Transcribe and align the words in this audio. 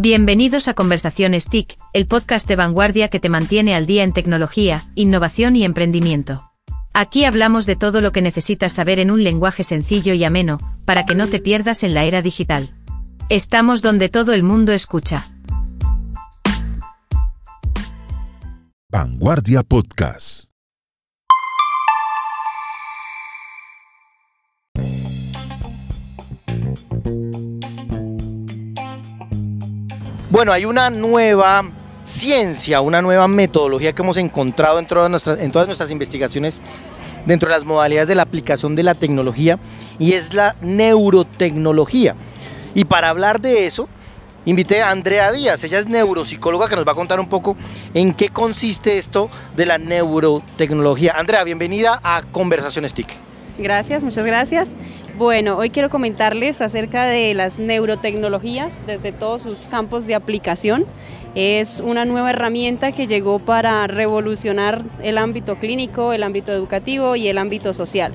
Bienvenidos 0.00 0.68
a 0.68 0.74
Conversaciones 0.74 1.48
TIC, 1.48 1.76
el 1.92 2.06
podcast 2.06 2.46
de 2.46 2.54
vanguardia 2.54 3.08
que 3.08 3.18
te 3.18 3.28
mantiene 3.28 3.74
al 3.74 3.84
día 3.84 4.04
en 4.04 4.12
tecnología, 4.12 4.84
innovación 4.94 5.56
y 5.56 5.64
emprendimiento. 5.64 6.52
Aquí 6.94 7.24
hablamos 7.24 7.66
de 7.66 7.74
todo 7.74 8.00
lo 8.00 8.12
que 8.12 8.22
necesitas 8.22 8.72
saber 8.72 9.00
en 9.00 9.10
un 9.10 9.24
lenguaje 9.24 9.64
sencillo 9.64 10.14
y 10.14 10.22
ameno, 10.22 10.60
para 10.84 11.04
que 11.04 11.16
no 11.16 11.26
te 11.26 11.40
pierdas 11.40 11.82
en 11.82 11.94
la 11.94 12.04
era 12.04 12.22
digital. 12.22 12.72
Estamos 13.28 13.82
donde 13.82 14.08
todo 14.08 14.34
el 14.34 14.44
mundo 14.44 14.72
escucha. 14.72 15.32
Vanguardia 18.88 19.64
Podcast. 19.64 20.47
Bueno, 30.30 30.52
hay 30.52 30.66
una 30.66 30.90
nueva 30.90 31.64
ciencia, 32.04 32.82
una 32.82 33.00
nueva 33.00 33.28
metodología 33.28 33.94
que 33.94 34.02
hemos 34.02 34.18
encontrado 34.18 34.78
en 34.78 34.86
todas 34.86 35.08
nuestras, 35.10 35.90
investigaciones 35.90 36.60
dentro 37.24 37.48
de 37.48 37.54
las 37.54 37.64
modalidades 37.64 38.08
de 38.08 38.14
la 38.14 38.24
aplicación 38.24 38.74
de 38.74 38.82
la 38.82 38.94
tecnología 38.94 39.58
y 39.98 40.12
es 40.12 40.34
la 40.34 40.54
neurotecnología. 40.60 42.14
Y 42.74 42.84
para 42.84 43.08
hablar 43.08 43.40
de 43.40 43.64
eso, 43.64 43.88
invité 44.44 44.82
a 44.82 44.90
Andrea 44.90 45.32
Díaz, 45.32 45.64
ella 45.64 45.78
es 45.78 45.88
neuropsicóloga 45.88 46.68
que 46.68 46.76
nos 46.76 46.86
va 46.86 46.92
a 46.92 46.96
contar 46.96 47.20
un 47.20 47.30
poco 47.30 47.56
en 47.94 48.12
qué 48.12 48.28
consiste 48.28 48.98
esto 48.98 49.30
de 49.56 49.64
la 49.64 49.78
neurotecnología. 49.78 51.14
Andrea, 51.16 51.42
bienvenida 51.42 52.00
a 52.04 52.20
Conversaciones 52.32 52.92
TIC. 52.92 53.08
Gracias, 53.56 54.04
muchas 54.04 54.26
gracias. 54.26 54.76
Bueno, 55.18 55.56
hoy 55.56 55.70
quiero 55.70 55.90
comentarles 55.90 56.60
acerca 56.60 57.04
de 57.06 57.34
las 57.34 57.58
neurotecnologías 57.58 58.86
desde 58.86 59.10
todos 59.10 59.42
sus 59.42 59.66
campos 59.66 60.06
de 60.06 60.14
aplicación. 60.14 60.86
Es 61.34 61.80
una 61.80 62.04
nueva 62.04 62.30
herramienta 62.30 62.92
que 62.92 63.08
llegó 63.08 63.40
para 63.40 63.84
revolucionar 63.88 64.80
el 65.02 65.18
ámbito 65.18 65.56
clínico, 65.56 66.12
el 66.12 66.22
ámbito 66.22 66.52
educativo 66.52 67.16
y 67.16 67.26
el 67.26 67.38
ámbito 67.38 67.72
social. 67.72 68.14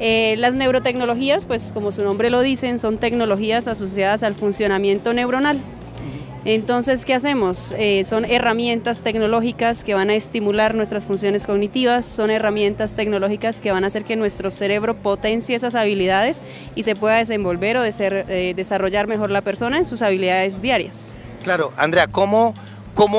Eh, 0.00 0.36
las 0.38 0.54
neurotecnologías, 0.54 1.44
pues 1.44 1.72
como 1.74 1.92
su 1.92 2.02
nombre 2.02 2.30
lo 2.30 2.40
dicen, 2.40 2.78
son 2.78 2.96
tecnologías 2.96 3.68
asociadas 3.68 4.22
al 4.22 4.34
funcionamiento 4.34 5.12
neuronal. 5.12 5.60
Entonces, 6.44 7.06
¿qué 7.06 7.14
hacemos? 7.14 7.74
Eh, 7.78 8.04
son 8.04 8.26
herramientas 8.26 9.00
tecnológicas 9.00 9.82
que 9.82 9.94
van 9.94 10.10
a 10.10 10.14
estimular 10.14 10.74
nuestras 10.74 11.06
funciones 11.06 11.46
cognitivas, 11.46 12.04
son 12.04 12.30
herramientas 12.30 12.92
tecnológicas 12.92 13.62
que 13.62 13.72
van 13.72 13.82
a 13.82 13.86
hacer 13.86 14.04
que 14.04 14.14
nuestro 14.14 14.50
cerebro 14.50 14.94
potencie 14.94 15.56
esas 15.56 15.74
habilidades 15.74 16.44
y 16.74 16.82
se 16.82 16.96
pueda 16.96 17.16
desenvolver 17.16 17.78
o 17.78 17.84
eh, 17.84 18.52
desarrollar 18.54 19.06
mejor 19.06 19.30
la 19.30 19.40
persona 19.40 19.78
en 19.78 19.86
sus 19.86 20.02
habilidades 20.02 20.60
diarias. 20.60 21.14
Claro, 21.42 21.72
Andrea, 21.78 22.08
¿cómo, 22.08 22.54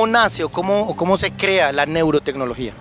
nace 0.06 0.44
o 0.44 0.48
cómo 0.48 1.18
se 1.18 1.32
crea 1.32 1.72
la 1.72 1.84
neurotecnología? 1.84 2.74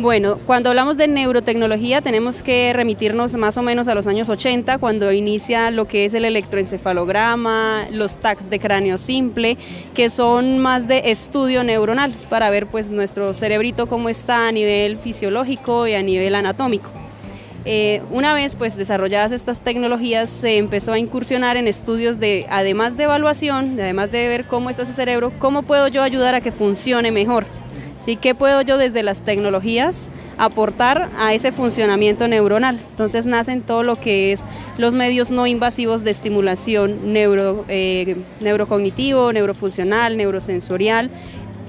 Bueno, 0.00 0.38
cuando 0.46 0.70
hablamos 0.70 0.96
de 0.96 1.08
neurotecnología 1.08 2.00
tenemos 2.00 2.42
que 2.42 2.72
remitirnos 2.72 3.34
más 3.34 3.58
o 3.58 3.62
menos 3.62 3.86
a 3.86 3.94
los 3.94 4.06
años 4.06 4.30
80, 4.30 4.78
cuando 4.78 5.12
inicia 5.12 5.70
lo 5.70 5.86
que 5.86 6.06
es 6.06 6.14
el 6.14 6.24
electroencefalograma, 6.24 7.84
los 7.90 8.16
TAC 8.16 8.40
de 8.48 8.58
cráneo 8.58 8.96
simple, 8.96 9.58
que 9.92 10.08
son 10.08 10.58
más 10.58 10.88
de 10.88 11.10
estudio 11.10 11.64
neuronal, 11.64 12.14
para 12.30 12.48
ver 12.48 12.66
pues 12.66 12.90
nuestro 12.90 13.34
cerebrito 13.34 13.88
cómo 13.88 14.08
está 14.08 14.48
a 14.48 14.52
nivel 14.52 14.96
fisiológico 14.96 15.86
y 15.86 15.92
a 15.92 16.02
nivel 16.02 16.34
anatómico. 16.34 16.88
Eh, 17.66 18.00
una 18.10 18.32
vez 18.32 18.56
pues 18.56 18.76
desarrolladas 18.76 19.32
estas 19.32 19.60
tecnologías 19.60 20.30
se 20.30 20.56
empezó 20.56 20.92
a 20.94 20.98
incursionar 20.98 21.58
en 21.58 21.68
estudios 21.68 22.18
de, 22.18 22.46
además 22.48 22.96
de 22.96 23.04
evaluación, 23.04 23.78
además 23.78 24.10
de 24.10 24.28
ver 24.28 24.46
cómo 24.46 24.70
está 24.70 24.84
ese 24.84 24.94
cerebro, 24.94 25.30
cómo 25.38 25.60
puedo 25.60 25.88
yo 25.88 26.02
ayudar 26.02 26.34
a 26.34 26.40
que 26.40 26.52
funcione 26.52 27.10
mejor. 27.12 27.59
¿Sí? 28.00 28.16
¿Qué 28.16 28.34
puedo 28.34 28.62
yo 28.62 28.78
desde 28.78 29.02
las 29.02 29.20
tecnologías 29.22 30.10
aportar 30.38 31.08
a 31.16 31.32
ese 31.32 31.52
funcionamiento 31.52 32.26
neuronal? 32.26 32.80
Entonces 32.90 33.26
nacen 33.26 33.62
todo 33.62 33.84
lo 33.84 33.96
que 33.96 34.32
es 34.32 34.44
los 34.76 34.94
medios 34.94 35.30
no 35.30 35.46
invasivos 35.46 36.02
de 36.02 36.10
estimulación 36.10 36.98
eh, 37.14 38.16
neurocognitivo, 38.40 39.32
neurofuncional, 39.32 40.16
neurosensorial 40.16 41.10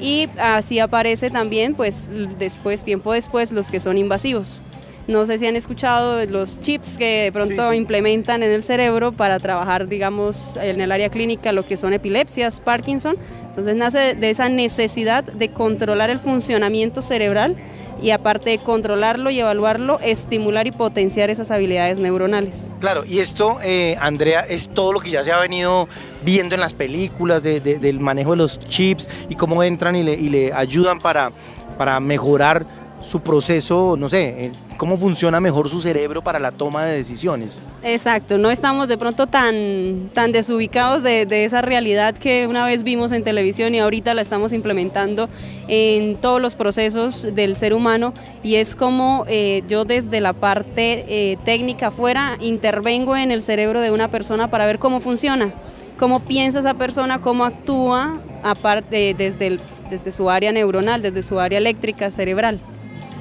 y 0.02 0.30
así 0.40 0.80
aparece 0.80 1.30
también 1.30 1.76
pues 1.76 2.10
después, 2.40 2.84
tiempo 2.84 3.14
después, 3.14 3.52
los 3.52 3.70
que 3.70 3.80
son 3.80 3.98
invasivos. 4.00 4.60
No 5.08 5.26
sé 5.26 5.38
si 5.38 5.48
han 5.48 5.56
escuchado 5.56 6.24
los 6.26 6.60
chips 6.62 6.98
que 6.98 7.24
de 7.24 7.32
pronto 7.32 7.74
implementan 7.74 8.44
en 8.44 8.52
el 8.52 8.64
cerebro 8.64 9.12
para 9.12 9.40
trabajar, 9.40 9.88
digamos, 9.88 10.58
en 10.62 10.80
el 10.80 10.92
área 10.92 11.10
clínica 11.10 11.52
lo 11.52 11.66
que 11.66 11.76
son 11.76 11.94
epilepsias, 11.94 12.62
Parkinson. 12.62 13.18
Entonces 13.48 13.76
nace 13.76 14.16
de 14.16 14.30
esa 14.30 14.48
necesidad 14.48 15.24
de 15.24 15.52
controlar 15.52 16.10
el 16.10 16.20
funcionamiento 16.20 17.02
cerebral 17.02 17.58
y 18.02 18.12
aparte 18.12 18.52
de 18.52 18.60
controlarlo 18.60 19.30
y 19.30 19.40
evaluarlo, 19.40 20.00
estimular 20.02 20.66
y 20.68 20.72
potenciar 20.72 21.30
esas 21.30 21.52
habilidades 21.52 22.00
neuronales. 22.00 22.72
Claro, 22.80 23.04
y 23.06 23.20
esto, 23.20 23.58
eh, 23.64 23.96
Andrea, 24.00 24.42
es 24.42 24.70
todo 24.70 24.94
lo 24.94 25.00
que 25.00 25.10
ya 25.10 25.24
se 25.24 25.32
ha 25.32 25.40
venido 25.40 25.88
viendo 26.24 26.56
en 26.56 26.62
las 26.62 26.74
películas 26.74 27.44
del 27.44 28.00
manejo 28.00 28.32
de 28.32 28.38
los 28.38 28.60
chips 28.60 29.08
y 29.30 29.36
cómo 29.36 29.64
entran 29.64 29.96
y 29.96 30.04
le, 30.04 30.14
y 30.14 30.30
le 30.30 30.54
ayudan 30.54 31.00
para, 31.00 31.32
para 31.78 32.00
mejorar 32.00 32.66
su 33.04 33.22
proceso, 33.22 33.96
no 33.98 34.10
sé, 34.10 34.52
cómo 34.82 34.98
funciona 34.98 35.40
mejor 35.40 35.70
su 35.70 35.80
cerebro 35.80 36.24
para 36.24 36.40
la 36.40 36.52
toma 36.52 36.84
de 36.86 36.98
decisiones. 36.98 37.62
Exacto, 37.84 38.40
no 38.40 38.50
estamos 38.50 38.88
de 38.88 38.98
pronto 38.98 39.28
tan, 39.28 40.10
tan 40.12 40.32
desubicados 40.32 41.04
de, 41.04 41.46
esa 41.46 41.62
realidad 41.62 42.16
que 42.16 42.48
una 42.48 42.66
vez 42.66 42.82
vimos 42.82 43.12
en 43.12 43.24
televisión 43.24 43.76
y 43.76 43.80
ahorita 43.80 44.16
la 44.16 44.24
estamos 44.24 44.54
implementando 44.54 45.30
en 45.68 46.16
todos 46.16 46.42
los 46.42 46.56
procesos 46.56 47.28
del 47.36 47.58
ser 47.58 47.76
humano 47.76 48.16
y 48.42 48.56
es 48.56 48.76
como 48.76 49.24
eh, 49.28 49.62
yo 49.68 49.86
desde 49.86 50.20
la 50.20 50.34
parte 50.34 51.06
eh, 51.08 51.38
técnica 51.46 51.90
afuera 51.90 52.40
intervengo 52.40 53.16
en 53.16 53.30
el 53.30 53.44
cerebro 53.44 53.82
de 53.82 53.92
una 53.92 54.08
persona 54.08 54.50
para 54.50 54.66
ver 54.66 54.80
cómo 54.80 55.00
funciona, 55.00 55.54
cómo 56.00 56.22
piensa 56.22 56.58
esa 56.58 56.74
persona, 56.74 57.22
cómo 57.22 57.46
actúa 57.46 58.20
aparte 58.42 59.14
desde, 59.16 59.60
desde 59.92 60.12
su 60.12 60.32
área 60.32 60.52
neuronal, 60.52 61.04
desde 61.04 61.22
su 61.22 61.40
área 61.40 61.60
eléctrica 61.60 62.10
cerebral. 62.10 62.60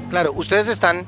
Claro, 0.09 0.33
ustedes 0.35 0.67
están 0.67 1.05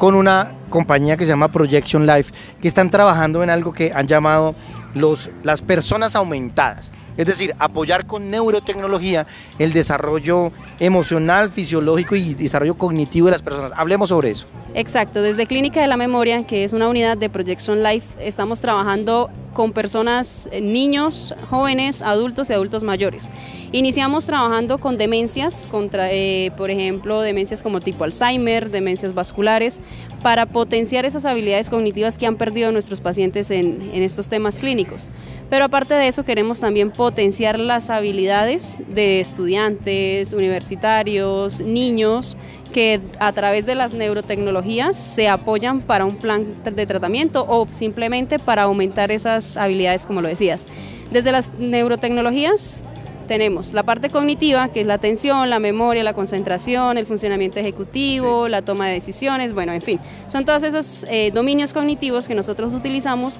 con 0.00 0.14
una 0.14 0.52
compañía 0.70 1.18
que 1.18 1.26
se 1.26 1.28
llama 1.28 1.48
Projection 1.48 2.06
Life, 2.06 2.32
que 2.62 2.68
están 2.68 2.88
trabajando 2.88 3.42
en 3.42 3.50
algo 3.50 3.74
que 3.74 3.92
han 3.94 4.06
llamado 4.06 4.54
los, 4.94 5.28
las 5.42 5.60
personas 5.60 6.16
aumentadas. 6.16 6.90
Es 7.18 7.26
decir, 7.26 7.54
apoyar 7.58 8.06
con 8.06 8.30
neurotecnología 8.30 9.26
el 9.58 9.74
desarrollo 9.74 10.52
emocional, 10.78 11.50
fisiológico 11.50 12.16
y 12.16 12.32
desarrollo 12.32 12.76
cognitivo 12.76 13.26
de 13.26 13.32
las 13.32 13.42
personas. 13.42 13.72
Hablemos 13.76 14.08
sobre 14.08 14.30
eso. 14.30 14.46
Exacto, 14.72 15.20
desde 15.20 15.46
Clínica 15.46 15.82
de 15.82 15.86
la 15.86 15.98
Memoria, 15.98 16.46
que 16.46 16.64
es 16.64 16.72
una 16.72 16.88
unidad 16.88 17.18
de 17.18 17.28
Projection 17.28 17.82
Life, 17.82 18.26
estamos 18.26 18.62
trabajando 18.62 19.28
con 19.52 19.72
personas, 19.72 20.48
eh, 20.52 20.60
niños, 20.60 21.34
jóvenes, 21.48 22.02
adultos 22.02 22.50
y 22.50 22.52
adultos 22.52 22.82
mayores. 22.82 23.30
Iniciamos 23.72 24.26
trabajando 24.26 24.78
con 24.78 24.96
demencias, 24.96 25.68
contra, 25.70 26.12
eh, 26.12 26.52
por 26.56 26.70
ejemplo, 26.70 27.20
demencias 27.20 27.62
como 27.62 27.80
tipo 27.80 28.04
Alzheimer, 28.04 28.70
demencias 28.70 29.14
vasculares, 29.14 29.80
para 30.22 30.46
potenciar 30.46 31.06
esas 31.06 31.24
habilidades 31.24 31.70
cognitivas 31.70 32.18
que 32.18 32.26
han 32.26 32.36
perdido 32.36 32.72
nuestros 32.72 33.00
pacientes 33.00 33.50
en, 33.50 33.90
en 33.92 34.02
estos 34.02 34.28
temas 34.28 34.58
clínicos. 34.58 35.10
Pero 35.48 35.64
aparte 35.64 35.94
de 35.94 36.06
eso 36.06 36.24
queremos 36.24 36.60
también 36.60 36.92
potenciar 36.92 37.58
las 37.58 37.90
habilidades 37.90 38.80
de 38.88 39.18
estudiantes, 39.18 40.32
universitarios, 40.32 41.60
niños, 41.60 42.36
que 42.72 43.00
a 43.18 43.32
través 43.32 43.66
de 43.66 43.74
las 43.74 43.92
neurotecnologías 43.92 44.96
se 44.96 45.28
apoyan 45.28 45.80
para 45.80 46.04
un 46.04 46.16
plan 46.16 46.46
de 46.64 46.86
tratamiento 46.86 47.44
o 47.48 47.66
simplemente 47.70 48.38
para 48.38 48.62
aumentar 48.62 49.10
esas 49.10 49.56
habilidades, 49.56 50.06
como 50.06 50.20
lo 50.20 50.28
decías. 50.28 50.66
Desde 51.10 51.32
las 51.32 51.52
neurotecnologías 51.58 52.84
tenemos 53.30 53.72
la 53.74 53.84
parte 53.84 54.10
cognitiva, 54.10 54.70
que 54.70 54.80
es 54.80 54.86
la 54.88 54.94
atención, 54.94 55.50
la 55.50 55.60
memoria, 55.60 56.02
la 56.02 56.14
concentración, 56.14 56.98
el 56.98 57.06
funcionamiento 57.06 57.60
ejecutivo, 57.60 58.48
la 58.48 58.62
toma 58.62 58.88
de 58.88 58.94
decisiones, 58.94 59.54
bueno, 59.54 59.72
en 59.72 59.82
fin, 59.82 60.00
son 60.26 60.44
todos 60.44 60.64
esos 60.64 61.06
eh, 61.08 61.30
dominios 61.32 61.72
cognitivos 61.72 62.26
que 62.26 62.34
nosotros 62.34 62.74
utilizamos 62.74 63.38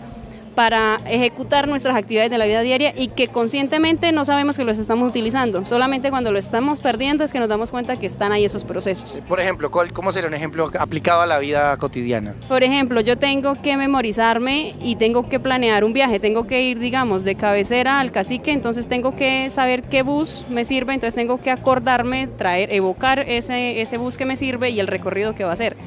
para 0.60 1.00
ejecutar 1.06 1.66
nuestras 1.66 1.96
actividades 1.96 2.30
de 2.30 2.36
la 2.36 2.44
vida 2.44 2.60
diaria 2.60 2.92
y 2.94 3.08
que 3.08 3.28
conscientemente 3.28 4.12
no 4.12 4.26
sabemos 4.26 4.58
que 4.58 4.64
los 4.66 4.78
estamos 4.78 5.08
utilizando. 5.08 5.64
Solamente 5.64 6.10
cuando 6.10 6.32
lo 6.32 6.38
estamos 6.38 6.82
perdiendo 6.82 7.24
es 7.24 7.32
que 7.32 7.38
nos 7.38 7.48
damos 7.48 7.70
cuenta 7.70 7.98
que 7.98 8.04
están 8.04 8.30
ahí 8.30 8.44
esos 8.44 8.62
procesos. 8.64 9.22
Por 9.26 9.40
ejemplo, 9.40 9.70
¿cómo 9.70 10.12
sería 10.12 10.28
un 10.28 10.34
ejemplo 10.34 10.70
aplicado 10.78 11.22
a 11.22 11.26
la 11.26 11.38
vida 11.38 11.74
cotidiana? 11.78 12.34
Por 12.46 12.62
ejemplo, 12.62 13.00
yo 13.00 13.16
tengo 13.16 13.54
que 13.62 13.78
memorizarme 13.78 14.74
y 14.82 14.96
tengo 14.96 15.30
que 15.30 15.40
planear 15.40 15.82
un 15.82 15.94
viaje. 15.94 16.20
Tengo 16.20 16.46
que 16.46 16.60
ir, 16.60 16.78
digamos, 16.78 17.24
de 17.24 17.36
cabecera 17.36 17.98
al 17.98 18.12
cacique, 18.12 18.52
entonces 18.52 18.86
tengo 18.86 19.16
que 19.16 19.48
saber 19.48 19.84
qué 19.84 20.02
bus 20.02 20.44
me 20.50 20.66
sirve, 20.66 20.92
entonces 20.92 21.14
tengo 21.14 21.40
que 21.40 21.50
acordarme, 21.50 22.26
traer, 22.26 22.70
evocar 22.70 23.20
ese, 23.20 23.80
ese 23.80 23.96
bus 23.96 24.18
que 24.18 24.26
me 24.26 24.36
sirve 24.36 24.68
y 24.68 24.78
el 24.78 24.88
recorrido 24.88 25.34
que 25.34 25.44
va 25.44 25.52
a 25.52 25.54
hacer. 25.54 25.78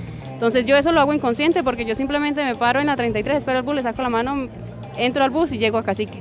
Entonces 0.44 0.66
yo 0.66 0.76
eso 0.76 0.92
lo 0.92 1.00
hago 1.00 1.14
inconsciente 1.14 1.64
porque 1.64 1.86
yo 1.86 1.96
simplemente 1.96 2.44
me 2.44 2.54
paro 2.54 2.82
en 2.82 2.88
la 2.88 2.98
33, 2.98 3.38
espero 3.38 3.60
el 3.60 3.64
bus, 3.64 3.76
le 3.76 3.82
saco 3.82 4.02
la 4.02 4.10
mano, 4.10 4.50
entro 4.98 5.24
al 5.24 5.30
bus 5.30 5.54
y 5.54 5.58
llego 5.58 5.78
a 5.78 5.86
Cacique. 5.86 6.20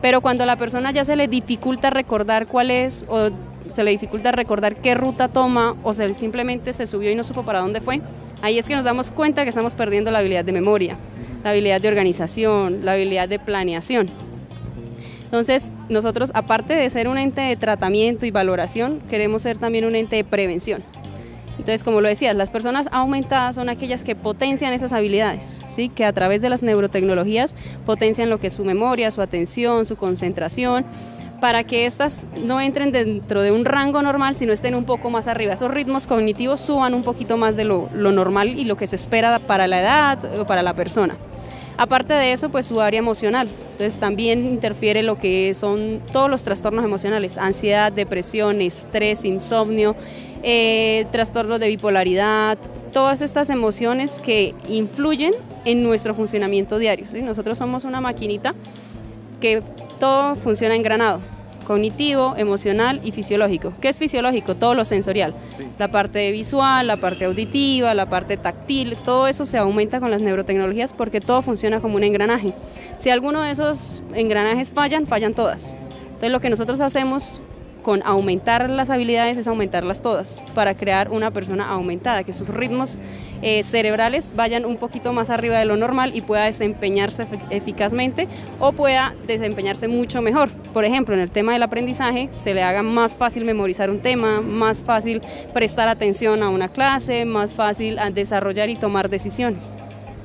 Pero 0.00 0.22
cuando 0.22 0.44
a 0.44 0.46
la 0.46 0.56
persona 0.56 0.90
ya 0.90 1.04
se 1.04 1.16
le 1.16 1.28
dificulta 1.28 1.90
recordar 1.90 2.46
cuál 2.46 2.70
es 2.70 3.04
o 3.10 3.28
se 3.68 3.84
le 3.84 3.90
dificulta 3.90 4.32
recordar 4.32 4.76
qué 4.76 4.94
ruta 4.94 5.28
toma 5.28 5.76
o 5.82 5.92
se 5.92 6.14
simplemente 6.14 6.72
se 6.72 6.86
subió 6.86 7.10
y 7.10 7.14
no 7.14 7.22
supo 7.24 7.42
para 7.42 7.60
dónde 7.60 7.82
fue, 7.82 8.00
ahí 8.40 8.58
es 8.58 8.64
que 8.64 8.74
nos 8.74 8.84
damos 8.84 9.10
cuenta 9.10 9.42
que 9.42 9.50
estamos 9.50 9.74
perdiendo 9.74 10.10
la 10.10 10.20
habilidad 10.20 10.46
de 10.46 10.52
memoria, 10.52 10.96
la 11.44 11.50
habilidad 11.50 11.78
de 11.78 11.88
organización, 11.88 12.86
la 12.86 12.92
habilidad 12.92 13.28
de 13.28 13.38
planeación. 13.38 14.08
Entonces, 15.24 15.72
nosotros, 15.90 16.30
aparte 16.32 16.72
de 16.72 16.88
ser 16.88 17.06
un 17.06 17.18
ente 17.18 17.42
de 17.42 17.56
tratamiento 17.56 18.24
y 18.24 18.30
valoración, 18.30 19.02
queremos 19.10 19.42
ser 19.42 19.58
también 19.58 19.84
un 19.84 19.94
ente 19.94 20.16
de 20.16 20.24
prevención. 20.24 20.82
Entonces, 21.58 21.84
como 21.84 22.00
lo 22.00 22.08
decías, 22.08 22.34
las 22.36 22.50
personas 22.50 22.88
aumentadas 22.92 23.56
son 23.56 23.68
aquellas 23.68 24.04
que 24.04 24.14
potencian 24.14 24.72
esas 24.72 24.92
habilidades, 24.92 25.60
¿sí? 25.66 25.88
que 25.88 26.04
a 26.04 26.12
través 26.12 26.40
de 26.40 26.48
las 26.48 26.62
neurotecnologías 26.62 27.54
potencian 27.84 28.30
lo 28.30 28.38
que 28.38 28.46
es 28.46 28.54
su 28.54 28.64
memoria, 28.64 29.10
su 29.10 29.20
atención, 29.20 29.84
su 29.84 29.96
concentración, 29.96 30.84
para 31.40 31.64
que 31.64 31.86
éstas 31.86 32.26
no 32.42 32.60
entren 32.60 32.90
dentro 32.90 33.42
de 33.42 33.52
un 33.52 33.64
rango 33.64 34.02
normal, 34.02 34.34
sino 34.34 34.52
estén 34.52 34.74
un 34.74 34.84
poco 34.84 35.10
más 35.10 35.28
arriba. 35.28 35.52
Esos 35.52 35.70
ritmos 35.70 36.06
cognitivos 36.06 36.60
suban 36.60 36.94
un 36.94 37.02
poquito 37.02 37.36
más 37.36 37.56
de 37.56 37.64
lo 37.64 37.88
normal 37.92 38.58
y 38.58 38.64
lo 38.64 38.76
que 38.76 38.86
se 38.86 38.96
espera 38.96 39.38
para 39.38 39.66
la 39.66 39.80
edad 39.80 40.40
o 40.40 40.46
para 40.46 40.62
la 40.62 40.74
persona. 40.74 41.16
Aparte 41.78 42.12
de 42.12 42.32
eso, 42.32 42.48
pues 42.48 42.66
su 42.66 42.80
área 42.80 42.98
emocional. 42.98 43.48
Entonces 43.72 43.98
también 44.00 44.44
interfiere 44.46 45.04
lo 45.04 45.16
que 45.16 45.54
son 45.54 46.02
todos 46.12 46.28
los 46.28 46.42
trastornos 46.42 46.84
emocionales, 46.84 47.38
ansiedad, 47.38 47.92
depresión, 47.92 48.60
estrés, 48.60 49.24
insomnio, 49.24 49.94
eh, 50.42 51.06
trastornos 51.12 51.60
de 51.60 51.68
bipolaridad, 51.68 52.58
todas 52.92 53.20
estas 53.20 53.48
emociones 53.48 54.20
que 54.20 54.54
influyen 54.68 55.32
en 55.64 55.84
nuestro 55.84 56.14
funcionamiento 56.14 56.78
diario. 56.78 57.06
Nosotros 57.22 57.56
somos 57.56 57.84
una 57.84 58.00
maquinita 58.00 58.54
que 59.40 59.62
todo 60.00 60.34
funciona 60.34 60.74
engranado 60.74 61.20
cognitivo, 61.68 62.34
emocional 62.38 62.98
y 63.04 63.12
fisiológico. 63.12 63.74
¿Qué 63.80 63.90
es 63.90 63.98
fisiológico? 63.98 64.54
Todo 64.54 64.74
lo 64.74 64.86
sensorial. 64.86 65.34
La 65.78 65.88
parte 65.88 66.32
visual, 66.32 66.86
la 66.86 66.96
parte 66.96 67.26
auditiva, 67.26 67.92
la 67.92 68.08
parte 68.08 68.38
táctil, 68.38 68.96
todo 69.04 69.28
eso 69.28 69.44
se 69.44 69.58
aumenta 69.58 70.00
con 70.00 70.10
las 70.10 70.22
neurotecnologías 70.22 70.94
porque 70.94 71.20
todo 71.20 71.42
funciona 71.42 71.80
como 71.80 71.96
un 71.96 72.04
engranaje. 72.04 72.54
Si 72.96 73.10
alguno 73.10 73.42
de 73.42 73.50
esos 73.50 74.02
engranajes 74.14 74.70
fallan, 74.70 75.06
fallan 75.06 75.34
todas. 75.34 75.76
Entonces 76.06 76.32
lo 76.32 76.40
que 76.40 76.48
nosotros 76.48 76.80
hacemos 76.80 77.42
con 77.82 78.02
aumentar 78.04 78.68
las 78.68 78.90
habilidades 78.90 79.38
es 79.38 79.46
aumentarlas 79.46 80.02
todas 80.02 80.42
para 80.54 80.74
crear 80.74 81.10
una 81.10 81.30
persona 81.30 81.68
aumentada, 81.68 82.24
que 82.24 82.32
sus 82.32 82.48
ritmos 82.48 82.98
eh, 83.42 83.62
cerebrales 83.62 84.34
vayan 84.34 84.64
un 84.64 84.76
poquito 84.76 85.12
más 85.12 85.30
arriba 85.30 85.58
de 85.58 85.64
lo 85.64 85.76
normal 85.76 86.12
y 86.14 86.20
pueda 86.20 86.44
desempeñarse 86.44 87.26
eficazmente 87.50 88.28
o 88.60 88.72
pueda 88.72 89.14
desempeñarse 89.26 89.88
mucho 89.88 90.22
mejor. 90.22 90.50
Por 90.72 90.84
ejemplo, 90.84 91.14
en 91.14 91.20
el 91.20 91.30
tema 91.30 91.52
del 91.52 91.62
aprendizaje 91.62 92.28
se 92.30 92.54
le 92.54 92.62
haga 92.62 92.82
más 92.82 93.14
fácil 93.14 93.44
memorizar 93.44 93.90
un 93.90 94.00
tema, 94.00 94.40
más 94.40 94.82
fácil 94.82 95.20
prestar 95.52 95.88
atención 95.88 96.42
a 96.42 96.48
una 96.48 96.68
clase, 96.68 97.24
más 97.24 97.54
fácil 97.54 97.98
desarrollar 98.12 98.68
y 98.68 98.76
tomar 98.76 99.08
decisiones. 99.08 99.78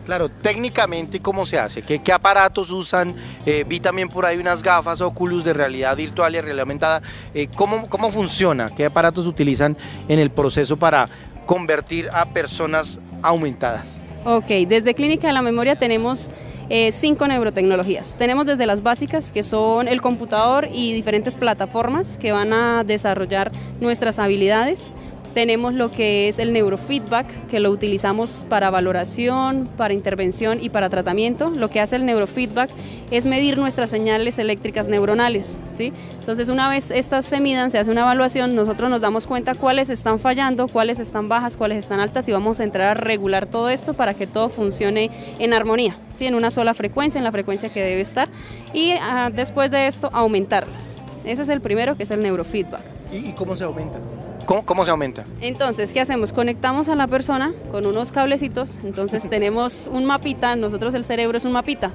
Claro, 0.05 0.29
técnicamente, 0.29 1.21
¿cómo 1.21 1.45
se 1.45 1.57
hace? 1.57 1.81
¿Qué, 1.81 2.11
aparatos 2.11 2.71
usan? 2.71 3.15
Eh, 3.45 3.63
vi 3.65 3.79
también 3.79 4.09
por 4.09 4.25
ahí 4.25 4.37
unas 4.37 4.61
gafas 4.61 4.99
Oculus 4.99 5.45
de 5.45 5.53
realidad 5.53 5.95
virtual 5.95 6.35
y 6.35 6.41
realidad 6.41 6.61
aumentada. 6.61 7.01
Eh, 7.33 7.47
¿cómo, 7.55 7.87
¿Cómo 7.89 8.11
funciona? 8.11 8.69
¿Qué 8.75 8.85
aparatos 8.85 9.27
utilizan 9.27 9.77
en 10.09 10.19
el 10.19 10.29
proceso 10.29 10.75
para 10.75 11.07
convertir 11.45 12.09
a 12.11 12.25
personas 12.25 12.99
aumentadas? 13.21 13.97
Ok, 14.25 14.47
desde 14.67 14.93
Clínica 14.93 15.27
de 15.27 15.33
la 15.33 15.41
Memoria 15.41 15.77
tenemos 15.77 16.29
eh, 16.69 16.91
cinco 16.91 17.27
neurotecnologías. 17.27 18.15
Tenemos 18.17 18.45
desde 18.45 18.65
las 18.65 18.83
básicas, 18.83 19.31
que 19.31 19.43
son 19.43 19.87
el 19.87 20.01
computador 20.01 20.69
y 20.71 20.93
diferentes 20.93 21.35
plataformas 21.35 22.17
que 22.17 22.31
van 22.31 22.53
a 22.53 22.83
desarrollar 22.83 23.51
nuestras 23.79 24.19
habilidades. 24.19 24.93
Tenemos 25.33 25.73
lo 25.73 25.89
que 25.89 26.27
es 26.27 26.37
el 26.37 26.53
neurofeedback, 26.53 27.47
que 27.47 27.59
lo 27.59 27.71
utilizamos 27.71 28.45
para 28.49 28.69
valoración, 28.69 29.67
para 29.77 29.95
intervención 29.95 30.59
y 30.61 30.69
para 30.69 30.89
tratamiento. 30.89 31.49
Lo 31.49 31.71
que 31.71 31.79
hace 31.79 31.95
el 31.95 32.05
neurofeedback 32.05 32.69
es 33.09 33.25
medir 33.25 33.57
nuestras 33.57 33.89
señales 33.89 34.37
eléctricas 34.37 34.87
neuronales. 34.87 35.57
¿sí? 35.73 35.91
Entonces, 36.19 36.49
una 36.49 36.69
vez 36.69 36.91
estas 36.91 37.25
se 37.25 37.39
midan, 37.39 37.71
se 37.71 37.79
hace 37.79 37.89
una 37.89 38.01
evaluación, 38.01 38.53
nosotros 38.53 38.91
nos 38.91 39.01
damos 39.01 39.25
cuenta 39.25 39.55
cuáles 39.55 39.89
están 39.89 40.19
fallando, 40.19 40.67
cuáles 40.67 40.99
están 40.99 41.29
bajas, 41.29 41.57
cuáles 41.57 41.79
están 41.79 41.99
altas 41.99 42.27
y 42.27 42.31
vamos 42.31 42.59
a 42.59 42.63
entrar 42.63 42.89
a 42.89 42.93
regular 42.93 43.47
todo 43.47 43.69
esto 43.69 43.95
para 43.95 44.13
que 44.13 44.27
todo 44.27 44.49
funcione 44.49 45.09
en 45.39 45.53
armonía, 45.53 45.97
¿sí? 46.13 46.27
en 46.27 46.35
una 46.35 46.51
sola 46.51 46.75
frecuencia, 46.75 47.17
en 47.17 47.23
la 47.23 47.31
frecuencia 47.31 47.69
que 47.69 47.81
debe 47.81 48.01
estar 48.01 48.29
y 48.71 48.91
ah, 48.91 49.31
después 49.33 49.71
de 49.71 49.87
esto 49.87 50.09
aumentarlas. 50.13 50.99
Ese 51.25 51.41
es 51.41 51.49
el 51.49 51.61
primero, 51.61 51.95
que 51.95 52.03
es 52.03 52.11
el 52.11 52.21
neurofeedback. 52.21 52.81
¿Y 53.11 53.31
cómo 53.33 53.55
se 53.55 53.63
aumenta? 53.63 53.97
¿Cómo, 54.45 54.85
se 54.85 54.91
aumenta? 54.91 55.25
Entonces, 55.41 55.93
¿qué 55.93 56.01
hacemos? 56.01 56.33
Conectamos 56.33 56.89
a 56.89 56.95
la 56.95 57.07
persona 57.07 57.53
con 57.71 57.85
unos 57.85 58.11
cablecitos, 58.11 58.77
entonces 58.83 59.29
tenemos 59.29 59.89
un 59.91 60.05
mapita, 60.05 60.55
nosotros 60.55 60.93
el 60.93 61.05
cerebro 61.05 61.37
es 61.37 61.45
un 61.45 61.53
mapita. 61.53 61.91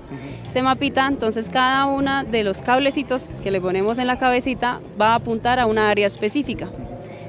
Ese 0.49 0.63
mapita, 0.63 1.07
entonces 1.07 1.51
cada 1.51 1.87
uno 1.87 2.25
de 2.25 2.45
los 2.45 2.63
cablecitos 2.63 3.29
que 3.43 3.51
le 3.51 3.61
ponemos 3.61 3.99
en 3.99 4.07
la 4.07 4.19
cabecita 4.19 4.81
va 5.01 5.09
a 5.13 5.17
apuntar 5.17 5.59
a 5.59 5.67
una 5.67 5.91
área 5.91 6.07
específica. 6.07 6.71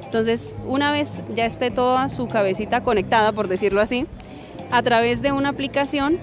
Entonces, 0.04 0.56
una 0.66 0.92
vez 0.92 1.21
ya 1.36 1.45
esté 1.45 1.69
toda 1.69 2.10
su 2.10 2.27
cabecita 2.27 2.81
conectada, 2.83 3.31
por 3.31 3.48
decirlo 3.48 3.81
así, 3.81 4.07
a 4.71 4.81
través 4.81 5.21
de 5.21 5.31
una 5.31 5.50
aplicación 5.50 6.18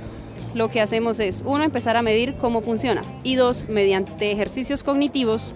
lo 0.54 0.70
que 0.70 0.80
hacemos 0.80 1.20
es, 1.20 1.42
uno, 1.44 1.64
empezar 1.64 1.96
a 1.96 2.02
medir 2.02 2.34
cómo 2.36 2.62
funciona 2.62 3.02
y 3.22 3.34
dos, 3.34 3.68
mediante 3.68 4.32
ejercicios 4.32 4.82
cognitivos, 4.82 5.52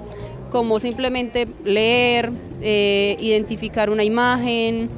como 0.50 0.78
simplemente 0.78 1.48
leer, 1.64 2.30
eh, 2.60 3.16
identificar 3.20 3.90
una 3.90 4.04
imagen, 4.04 4.90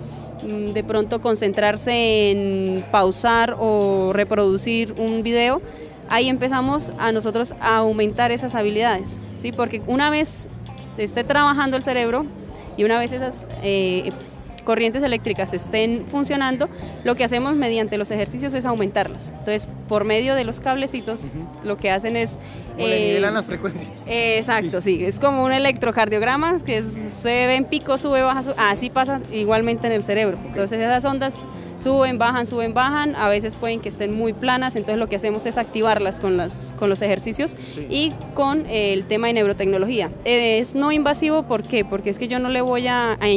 mm, 0.43 0.73
de 0.73 0.85
pronto 0.85 1.21
concentrarse 1.21 2.31
en 2.31 2.85
pausar 2.91 3.57
o 3.59 4.13
reproducir 4.13 4.95
un 4.99 5.23
video, 5.23 5.63
ahí 6.09 6.29
empezamos 6.29 6.93
a 6.99 7.13
nosotros 7.13 7.55
a 7.61 7.77
aumentar 7.77 8.33
esas 8.33 8.55
habilidades, 8.55 9.21
¿sí? 9.39 9.53
porque 9.53 9.83
una 9.87 10.11
vez 10.11 10.49
esté 10.99 11.25
trabajando 11.25 11.77
el 11.77 11.83
cerebro 11.83 12.27
y 12.77 12.85
una 12.85 12.99
vez 12.99 13.13
esas 13.13 13.47
eh, 13.63 14.11
corrientes 14.65 15.03
eléctricas 15.03 15.53
estén 15.53 16.05
funcionando, 16.11 16.69
lo 17.05 17.15
que 17.15 17.25
hacemos 17.25 17.55
mediante 17.55 17.99
los 17.99 18.11
ejercicios 18.11 18.55
es 18.55 18.65
aumentarlas. 18.65 19.31
Entonces, 19.31 19.67
por 19.89 20.05
medio 20.05 20.35
de 20.35 20.45
los 20.45 20.61
cablecitos, 20.61 21.29
lo 21.65 21.77
que 21.77 21.91
hacen 21.91 22.17
es... 22.17 22.39
Eh, 22.79 23.19
las 23.21 23.45
frecuencias. 23.45 23.91
exacto, 24.07 24.81
sí. 24.81 25.05
Es 25.05 25.19
como 25.19 25.45
un 25.45 25.53
electrocardiograma 25.53 26.59
que 26.65 26.83
se 26.83 27.47
ve 27.47 27.57
en 27.57 27.65
pico, 27.65 27.99
sube, 27.99 28.23
baja, 28.23 28.43
sube. 28.43 28.55
Así 28.57 28.89
pasa 28.89 29.21
igualmente 29.31 29.87
en 29.87 29.93
el 29.93 30.05
cerebro. 30.05 30.39
Entonces, 30.47 30.81
esas 30.81 31.05
ondas 31.05 31.37
suben, 31.83 32.19
bajan, 32.19 32.47
suben, 32.47 32.75
bajan. 32.75 33.17
A 33.17 33.29
veces 33.29 33.57
pueden 33.57 33.81
que 33.81 33.89
estén 33.89 34.15
muy 34.15 34.33
planas, 34.33 34.77
entonces 34.77 34.99
lo 34.99 35.09
que 35.09 35.17
hacemos 35.17 35.45
es 35.47 35.59
activarlas 35.59 36.21
con, 36.21 36.37
las, 36.37 36.75
con 36.79 36.89
los 36.89 37.03
ejercicios 37.03 37.57
y 37.91 38.13
con 38.35 38.67
el 38.69 39.05
tema 39.05 39.27
de 39.27 39.35
neurotecnología. 39.35 40.11
Es 40.25 40.75
no 40.75 40.93
invasivo, 40.93 41.43
¿por 41.43 41.63
qué? 41.63 41.85
Porque 41.85 42.11
es 42.11 42.19
que 42.19 42.29
yo 42.29 42.39
no 42.39 42.49
le 42.49 42.61
voy 42.61 42.87
a, 42.87 43.19
a 43.21 43.29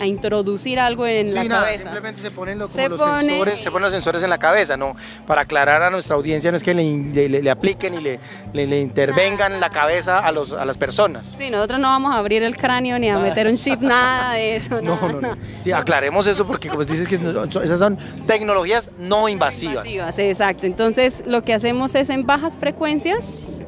a 0.00 0.06
introducir 0.06 0.80
algo 0.80 1.06
en 1.06 1.34
la 1.34 1.46
cabeza. 1.46 1.82
Simplemente 1.84 2.20
se 2.22 2.30
ponen, 2.30 2.58
los 2.58 2.70
sensores, 2.70 3.60
se 3.60 3.70
ponen 3.70 3.82
los 3.82 3.92
sensores 3.92 4.22
en 4.22 4.30
la 4.30 4.38
cabeza, 4.38 4.76
¿no? 4.76 4.96
Para 5.26 5.42
aclarar 5.42 5.82
a 5.82 5.90
nuestra 5.90 6.16
audiencia 6.16 6.50
no 6.50 6.56
es 6.56 6.62
que 6.62 6.72
le, 6.72 7.50
apliquen 7.50 7.94
y 7.94 8.00
le, 8.00 8.18
le, 8.52 8.80
intervengan 8.80 9.60
la 9.60 9.68
cabeza 9.68 10.20
a, 10.20 10.32
los, 10.32 10.52
a 10.52 10.64
las 10.64 10.78
personas. 10.78 11.36
Sí, 11.38 11.50
nosotros 11.50 11.80
no 11.80 11.88
vamos 11.88 12.14
a 12.14 12.18
abrir 12.18 12.42
el 12.42 12.56
cráneo 12.56 12.98
ni 12.98 13.10
a 13.10 13.18
meter 13.18 13.46
un 13.46 13.56
chip, 13.56 13.80
nada 13.80 14.32
de 14.34 14.56
eso. 14.56 14.80
No, 14.80 14.98
no, 15.00 15.20
no. 15.20 15.36
Sí, 15.62 15.70
aclaremos 15.70 16.26
eso 16.26 16.46
porque 16.46 16.68
como 16.68 16.84
dices 16.84 17.06
que 17.06 17.16
esas 17.16 17.78
son 17.78 17.98
tecnologías 18.26 18.90
no 18.98 19.28
invasivas. 19.28 19.84
invasivas, 19.84 20.18
exacto. 20.18 20.66
Entonces 20.66 21.22
lo 21.26 21.42
que 21.42 21.52
hacemos 21.52 21.94
es 21.94 22.08
en 22.08 22.24
bajas 22.24 22.56
frecuencias 22.56 23.60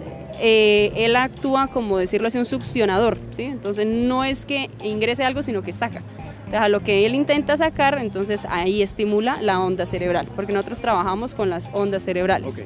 eh, 0.44 0.92
él 0.96 1.14
actúa 1.14 1.68
como 1.68 1.98
decirlo 1.98 2.26
así 2.26 2.36
un 2.36 2.44
succionador, 2.44 3.16
¿sí? 3.30 3.44
Entonces 3.44 3.86
no 3.86 4.24
es 4.24 4.44
que 4.44 4.70
ingrese 4.82 5.24
algo, 5.24 5.40
sino 5.40 5.62
que 5.62 5.72
saca. 5.72 6.02
Entonces, 6.46 6.60
a 6.60 6.68
lo 6.68 6.80
que 6.80 7.06
él 7.06 7.14
intenta 7.14 7.56
sacar, 7.56 7.96
entonces 8.00 8.44
ahí 8.50 8.82
estimula 8.82 9.40
la 9.40 9.60
onda 9.60 9.86
cerebral, 9.86 10.26
porque 10.34 10.52
nosotros 10.52 10.80
trabajamos 10.80 11.34
con 11.34 11.48
las 11.48 11.70
ondas 11.72 12.02
cerebrales. 12.02 12.64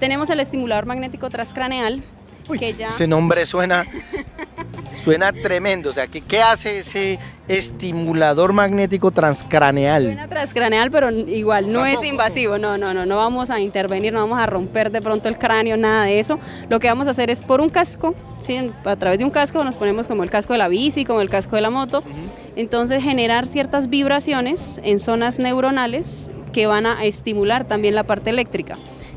Tenemos 0.00 0.28
el 0.28 0.40
estimulador 0.40 0.86
magnético 0.86 1.30
transcraneal, 1.30 2.02
que 2.48 2.74
ya... 2.74 2.90
Ese 2.90 3.06
nombre 3.06 3.46
suena 3.46 3.84
Suena 5.06 5.32
tremendo, 5.32 5.90
o 5.90 5.92
sea, 5.92 6.08
¿qué, 6.08 6.20
¿qué 6.20 6.42
hace 6.42 6.80
ese 6.80 7.20
estimulador 7.46 8.52
magnético 8.52 9.12
transcraneal? 9.12 10.02
Suena 10.02 10.26
transcraneal, 10.26 10.90
pero 10.90 11.12
igual 11.12 11.70
no 11.72 11.86
es 11.86 12.02
invasivo, 12.02 12.58
no, 12.58 12.76
no, 12.76 12.92
no, 12.92 13.06
no 13.06 13.16
vamos 13.16 13.50
a 13.50 13.60
intervenir, 13.60 14.12
no 14.12 14.18
vamos 14.18 14.40
a 14.40 14.46
romper 14.46 14.90
de 14.90 15.00
pronto 15.00 15.28
el 15.28 15.38
cráneo, 15.38 15.76
nada 15.76 16.06
de 16.06 16.18
eso. 16.18 16.40
Lo 16.68 16.80
que 16.80 16.88
vamos 16.88 17.06
a 17.06 17.12
hacer 17.12 17.30
es 17.30 17.40
por 17.40 17.60
un 17.60 17.68
casco, 17.68 18.16
¿sí? 18.40 18.58
a 18.84 18.96
través 18.96 19.20
de 19.20 19.24
un 19.24 19.30
casco 19.30 19.62
nos 19.62 19.76
ponemos 19.76 20.08
como 20.08 20.24
el 20.24 20.30
casco 20.30 20.54
de 20.54 20.58
la 20.58 20.66
bici, 20.66 21.04
como 21.04 21.20
el 21.20 21.30
casco 21.30 21.54
de 21.54 21.62
la 21.62 21.70
moto, 21.70 22.02
entonces 22.56 23.00
generar 23.00 23.46
ciertas 23.46 23.88
vibraciones 23.88 24.80
en 24.82 24.98
zonas 24.98 25.38
neuronales 25.38 26.30
que 26.52 26.66
van 26.66 26.84
a 26.84 27.04
estimular 27.04 27.64
también 27.64 27.94
la 27.94 28.02
parte 28.02 28.30
eléctrica. 28.30 28.76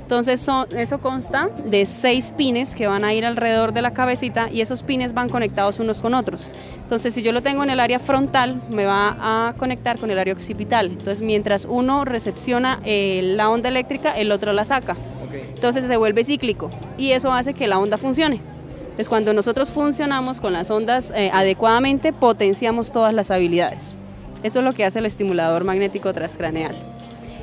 Entonces 0.10 0.50
eso 0.76 0.98
consta 0.98 1.52
de 1.66 1.86
seis 1.86 2.34
pines 2.36 2.74
que 2.74 2.88
van 2.88 3.04
a 3.04 3.14
ir 3.14 3.28
alrededor 3.28 3.74
de 3.74 3.84
la 3.84 3.94
cabecita 3.94 4.50
y 4.52 4.62
esos 4.62 4.82
pines 4.82 5.14
van 5.14 5.30
conectados 5.30 5.78
unos 5.78 6.02
con 6.02 6.16
otros. 6.16 6.50
Entonces 6.82 7.14
si 7.14 7.22
yo 7.22 7.32
lo 7.32 7.44
tengo 7.44 7.62
en 7.62 7.70
el 7.70 7.80
área 7.80 8.00
frontal, 8.00 8.60
me 8.72 8.86
va 8.86 9.18
a 9.20 9.54
conectar 9.54 10.00
con 10.00 10.10
el 10.10 10.18
área 10.18 10.34
occipital. 10.34 10.88
Entonces 10.88 11.22
mientras 11.22 11.66
uno 11.70 12.06
recepciona 12.06 12.80
eh, 12.86 13.22
la 13.24 13.52
onda 13.52 13.70
eléctrica, 13.70 14.18
el 14.18 14.32
otro 14.32 14.52
la 14.52 14.66
saca. 14.66 14.98
Entonces 15.32 15.86
se 15.86 15.96
vuelve 15.96 16.24
cíclico 16.24 16.72
y 16.98 17.12
eso 17.12 17.32
hace 17.32 17.54
que 17.54 17.68
la 17.68 17.78
onda 17.78 18.00
funcione. 18.00 18.42
Entonces 18.82 19.10
cuando 19.10 19.36
nosotros 19.36 19.70
funcionamos 19.70 20.40
con 20.40 20.54
las 20.54 20.72
ondas 20.72 21.14
eh, 21.16 21.30
adecuadamente, 21.32 22.14
potenciamos 22.14 22.92
todas 22.92 23.14
las 23.14 23.30
habilidades. 23.30 24.00
Eso 24.42 24.58
es 24.58 24.66
lo 24.66 24.74
que 24.74 24.86
hace 24.86 24.98
el 24.98 25.06
estimulador 25.06 25.66
magnético 25.66 26.12
transcraneal. 26.14 26.99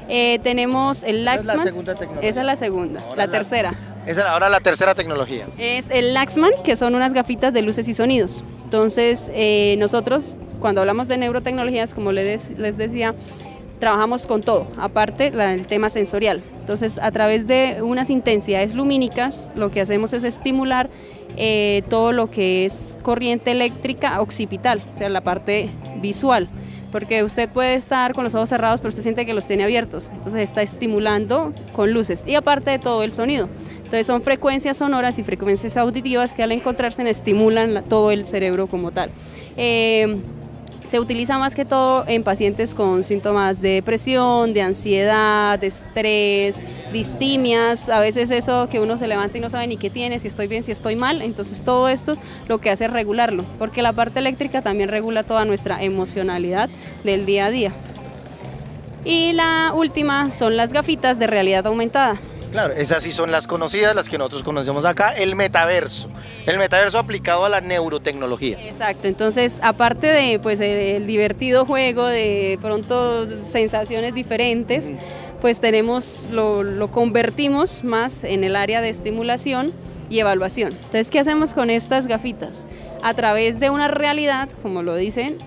Eh, 0.08 0.38
tenemos 0.42 1.02
el 1.02 1.24
Laxman. 1.24 1.42
Esa 1.44 1.52
es 1.52 1.58
la 1.58 1.64
segunda 1.64 1.94
tecnología. 1.94 2.30
Esa 2.30 2.40
es 2.40 2.46
la 2.46 2.56
segunda. 2.56 3.04
la, 3.16 3.28
tercera. 3.28 3.74
Esa 4.06 4.20
es 4.20 4.26
ahora 4.26 4.48
la 4.48 4.60
tercera 4.60 4.94
tecnología. 4.94 5.46
Es 5.58 5.90
el 5.90 6.14
Laxman, 6.14 6.52
que 6.64 6.76
son 6.76 6.94
unas 6.94 7.12
gafitas 7.12 7.52
de 7.52 7.62
luces 7.62 7.88
y 7.88 7.94
sonidos. 7.94 8.44
Entonces, 8.64 9.30
eh, 9.34 9.76
nosotros, 9.78 10.36
cuando 10.60 10.80
hablamos 10.80 11.08
de 11.08 11.18
neurotecnologías, 11.18 11.92
como 11.92 12.12
les, 12.12 12.52
les 12.52 12.76
decía, 12.76 13.14
trabajamos 13.80 14.26
con 14.26 14.42
todo, 14.42 14.68
aparte 14.78 15.28
el 15.28 15.66
tema 15.66 15.88
sensorial. 15.88 16.42
Entonces, 16.60 16.98
a 16.98 17.10
través 17.10 17.46
de 17.46 17.78
unas 17.82 18.10
intensidades 18.10 18.74
lumínicas, 18.74 19.52
lo 19.54 19.70
que 19.70 19.80
hacemos 19.80 20.12
es 20.12 20.24
estimular 20.24 20.88
eh, 21.36 21.82
todo 21.90 22.12
lo 22.12 22.30
que 22.30 22.64
es 22.64 22.98
corriente 23.02 23.50
eléctrica 23.50 24.20
occipital, 24.20 24.82
o 24.94 24.96
sea, 24.96 25.08
la 25.08 25.20
parte 25.20 25.70
visual 26.00 26.48
porque 26.96 27.22
usted 27.22 27.46
puede 27.50 27.74
estar 27.74 28.14
con 28.14 28.24
los 28.24 28.34
ojos 28.34 28.48
cerrados, 28.48 28.80
pero 28.80 28.88
usted 28.88 29.02
siente 29.02 29.26
que 29.26 29.34
los 29.34 29.46
tiene 29.46 29.64
abiertos, 29.64 30.10
entonces 30.14 30.40
está 30.40 30.62
estimulando 30.62 31.52
con 31.74 31.92
luces 31.92 32.24
y 32.26 32.36
aparte 32.36 32.70
de 32.70 32.78
todo 32.78 33.02
el 33.02 33.12
sonido. 33.12 33.50
Entonces 33.76 34.06
son 34.06 34.22
frecuencias 34.22 34.78
sonoras 34.78 35.18
y 35.18 35.22
frecuencias 35.22 35.76
auditivas 35.76 36.34
que 36.34 36.42
al 36.42 36.52
encontrarse 36.52 37.06
estimulan 37.06 37.84
todo 37.86 38.12
el 38.12 38.24
cerebro 38.24 38.66
como 38.66 38.92
tal. 38.92 39.10
Eh, 39.58 40.20
se 40.86 41.00
utiliza 41.00 41.36
más 41.36 41.54
que 41.54 41.64
todo 41.64 42.04
en 42.06 42.22
pacientes 42.22 42.74
con 42.74 43.02
síntomas 43.02 43.60
de 43.60 43.70
depresión, 43.70 44.54
de 44.54 44.62
ansiedad, 44.62 45.58
de 45.58 45.66
estrés, 45.66 46.62
distimias, 46.92 47.88
a 47.88 48.00
veces 48.00 48.30
eso 48.30 48.68
que 48.68 48.78
uno 48.78 48.96
se 48.96 49.08
levanta 49.08 49.36
y 49.36 49.40
no 49.40 49.50
sabe 49.50 49.66
ni 49.66 49.76
qué 49.76 49.90
tiene, 49.90 50.18
si 50.20 50.28
estoy 50.28 50.46
bien, 50.46 50.62
si 50.62 50.70
estoy 50.70 50.94
mal, 50.94 51.22
entonces 51.22 51.62
todo 51.62 51.88
esto 51.88 52.16
lo 52.46 52.58
que 52.58 52.70
hace 52.70 52.84
es 52.84 52.92
regularlo, 52.92 53.44
porque 53.58 53.82
la 53.82 53.92
parte 53.92 54.20
eléctrica 54.20 54.62
también 54.62 54.88
regula 54.88 55.24
toda 55.24 55.44
nuestra 55.44 55.82
emocionalidad 55.82 56.70
del 57.02 57.26
día 57.26 57.46
a 57.46 57.50
día. 57.50 57.72
Y 59.04 59.32
la 59.32 59.72
última 59.74 60.30
son 60.30 60.56
las 60.56 60.72
gafitas 60.72 61.18
de 61.18 61.26
realidad 61.26 61.66
aumentada. 61.66 62.20
Claro, 62.52 62.74
esas 62.74 63.02
sí 63.02 63.12
son 63.12 63.30
las 63.30 63.46
conocidas, 63.46 63.94
las 63.94 64.08
que 64.08 64.18
nosotros 64.18 64.42
conocemos 64.42 64.84
acá, 64.84 65.12
el 65.12 65.34
metaverso. 65.34 66.08
El 66.46 66.58
metaverso 66.58 66.98
aplicado 66.98 67.44
a 67.44 67.48
la 67.48 67.60
neurotecnología. 67.60 68.58
Exacto, 68.66 69.08
entonces 69.08 69.58
aparte 69.62 70.06
de 70.06 70.38
pues 70.38 70.60
el, 70.60 71.06
divertido 71.06 71.64
juego, 71.64 72.06
de 72.06 72.58
pronto 72.62 73.26
sensaciones 73.44 74.14
diferentes, 74.14 74.92
pues 75.40 75.60
tenemos, 75.60 76.26
lo, 76.30 76.62
lo 76.62 76.90
convertimos 76.90 77.84
más 77.84 78.24
en 78.24 78.44
el 78.44 78.56
área 78.56 78.80
de 78.80 78.88
estimulación 78.88 79.72
y 80.08 80.20
evaluación. 80.20 80.72
Entonces, 80.72 81.10
¿qué 81.10 81.18
hacemos 81.18 81.52
con 81.52 81.70
estas 81.70 82.06
gafitas? 82.06 82.68
A 83.02 83.14
través 83.14 83.60
de 83.60 83.70
una 83.70 83.88
realidad, 83.88 84.48
como 84.62 84.82
lo 84.82 84.94
dicen, 84.94 85.38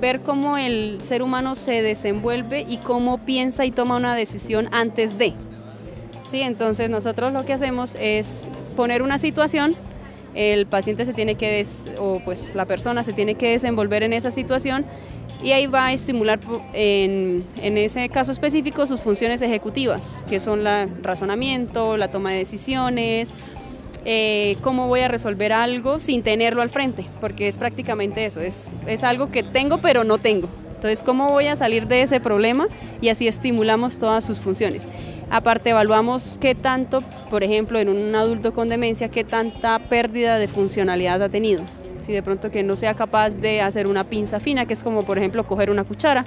ver 0.00 0.20
cómo 0.20 0.56
el 0.56 0.98
ser 1.02 1.22
humano 1.22 1.54
se 1.54 1.82
desenvuelve 1.82 2.66
y 2.68 2.78
cómo 2.78 3.18
piensa 3.18 3.64
y 3.64 3.70
toma 3.70 3.96
una 3.96 4.14
decisión 4.14 4.68
antes 4.72 5.18
de. 5.18 5.34
¿Sí? 6.30 6.42
Entonces 6.42 6.90
nosotros 6.90 7.32
lo 7.32 7.44
que 7.44 7.52
hacemos 7.52 7.96
es 8.00 8.48
poner 8.76 9.02
una 9.02 9.18
situación, 9.18 9.76
el 10.34 10.66
paciente 10.66 11.04
se 11.04 11.14
tiene 11.14 11.36
que, 11.36 11.66
o 11.98 12.20
pues 12.24 12.54
la 12.54 12.66
persona 12.66 13.02
se 13.02 13.12
tiene 13.12 13.36
que 13.36 13.52
desenvolver 13.52 14.02
en 14.02 14.12
esa 14.12 14.30
situación 14.30 14.84
y 15.42 15.52
ahí 15.52 15.66
va 15.66 15.86
a 15.86 15.92
estimular 15.92 16.38
en, 16.72 17.44
en, 17.62 17.78
ese 17.78 18.08
caso 18.08 18.32
específico 18.32 18.86
sus 18.86 19.00
funciones 19.00 19.42
ejecutivas, 19.42 20.24
que 20.28 20.40
son 20.40 20.66
el 20.66 21.02
razonamiento, 21.02 21.96
la 21.96 22.10
toma 22.10 22.32
de 22.32 22.38
decisiones, 22.38 23.34
eh, 24.04 24.56
cómo 24.60 24.88
voy 24.88 25.00
a 25.00 25.08
resolver 25.08 25.52
algo 25.52 25.98
sin 25.98 26.22
tenerlo 26.22 26.62
al 26.62 26.70
frente, 26.70 27.06
porque 27.20 27.48
es 27.48 27.56
prácticamente 27.56 28.24
eso, 28.24 28.40
es, 28.40 28.72
es 28.86 29.02
algo 29.04 29.30
que 29.30 29.42
tengo 29.42 29.78
pero 29.78 30.04
no 30.04 30.18
tengo. 30.18 30.48
Entonces, 30.76 31.02
¿cómo 31.02 31.30
voy 31.30 31.46
a 31.46 31.56
salir 31.56 31.88
de 31.88 32.02
ese 32.02 32.20
problema? 32.20 32.68
Y 33.00 33.08
así 33.08 33.26
estimulamos 33.26 33.98
todas 33.98 34.24
sus 34.24 34.38
funciones. 34.38 34.88
Aparte, 35.30 35.70
evaluamos 35.70 36.38
qué 36.40 36.54
tanto, 36.54 37.00
por 37.30 37.42
ejemplo, 37.42 37.80
en 37.80 37.88
un 37.88 38.14
adulto 38.14 38.52
con 38.52 38.68
demencia, 38.68 39.08
qué 39.08 39.24
tanta 39.24 39.78
pérdida 39.78 40.38
de 40.38 40.46
funcionalidad 40.46 41.22
ha 41.22 41.28
tenido. 41.28 41.64
Si 42.02 42.12
de 42.12 42.22
pronto 42.22 42.50
que 42.50 42.62
no 42.62 42.76
sea 42.76 42.94
capaz 42.94 43.36
de 43.38 43.62
hacer 43.62 43.86
una 43.86 44.04
pinza 44.04 44.38
fina, 44.38 44.66
que 44.66 44.74
es 44.74 44.82
como, 44.82 45.04
por 45.04 45.18
ejemplo, 45.18 45.44
coger 45.44 45.70
una 45.70 45.82
cuchara, 45.82 46.24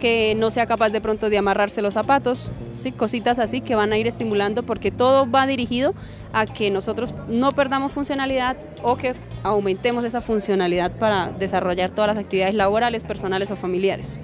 que 0.00 0.34
no 0.36 0.50
sea 0.50 0.66
capaz 0.66 0.90
de 0.90 1.00
pronto 1.00 1.30
de 1.30 1.38
amarrarse 1.38 1.82
los 1.82 1.94
zapatos, 1.94 2.50
¿sí? 2.74 2.90
cositas 2.90 3.38
así 3.38 3.60
que 3.60 3.74
van 3.76 3.92
a 3.92 3.98
ir 3.98 4.06
estimulando 4.06 4.64
porque 4.64 4.90
todo 4.90 5.30
va 5.30 5.46
dirigido 5.46 5.94
a 6.32 6.46
que 6.46 6.70
nosotros 6.70 7.14
no 7.28 7.52
perdamos 7.52 7.92
funcionalidad 7.92 8.56
o 8.82 8.96
que 8.96 9.14
aumentemos 9.42 10.04
esa 10.04 10.20
funcionalidad 10.20 10.90
para 10.92 11.28
desarrollar 11.28 11.90
todas 11.90 12.08
las 12.14 12.18
actividades 12.18 12.54
laborales, 12.54 13.04
personales 13.04 13.50
o 13.50 13.56
familiares. 13.56 14.18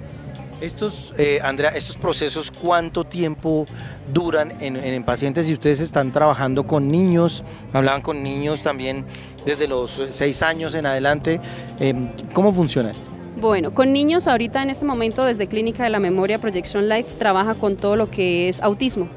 Estos, 0.59 1.13
eh, 1.19 1.39
Andrea, 1.43 1.69
estos 1.69 1.97
procesos, 1.97 2.49
¿cuánto 2.49 3.03
tiempo 3.03 3.67
duran 4.11 4.53
en, 4.59 5.03
pacientes? 5.03 5.45
Si 5.45 5.53
ustedes 5.53 5.79
están 5.81 6.11
trabajando 6.11 6.65
con 6.65 6.89
niños, 6.89 7.43
hablaban 7.73 8.01
con 8.01 8.23
niños 8.23 8.63
también 8.63 9.05
desde 9.45 9.67
los 9.67 10.01
seis 10.09 10.41
años 10.41 10.73
en 10.73 10.87
adelante, 10.87 11.39
eh, 11.79 11.93
¿cómo 12.33 12.51
funciona 12.51 12.89
esto? 12.89 13.16
Bueno, 13.39 13.71
con 13.71 13.93
niños 13.93 14.27
ahorita 14.27 14.63
en 14.63 14.71
este 14.71 14.83
momento 14.83 15.23
desde 15.23 15.45
Clínica 15.45 15.83
de 15.83 15.91
la 15.91 15.99
Memoria 15.99 16.39
Projection 16.39 16.89
Life 16.89 17.17
trabaja 17.19 17.53
con 17.53 17.75
todo 17.75 17.95
lo 17.95 18.09
que 18.09 18.49
es 18.49 18.61
autismo. 18.61 19.07